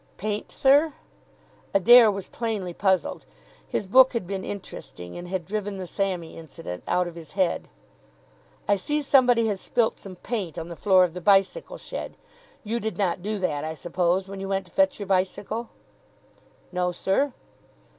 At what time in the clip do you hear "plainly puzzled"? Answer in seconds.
2.27-3.23